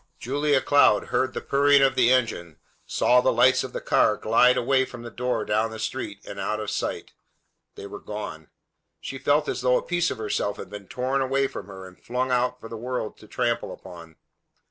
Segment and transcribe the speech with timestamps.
[0.17, 2.57] Julia Cloud heard the purring of the engine,
[2.87, 6.39] saw the lights of the car glide away from the door down the street and
[6.39, 7.13] out of sight.
[7.75, 8.49] They were gone!
[8.99, 12.01] She felt as though a piece of herself had been torn away from her and
[12.03, 14.15] flung out for the world to trample upon.